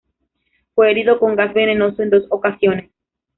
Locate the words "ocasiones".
2.31-2.89